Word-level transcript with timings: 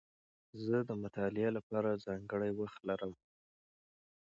زه 0.65 0.77
د 0.89 0.91
مطالعې 1.03 1.49
له 1.55 1.61
پاره 1.69 2.01
ځانګړی 2.05 2.51
وخت 2.59 2.79
لرم. 2.89 3.13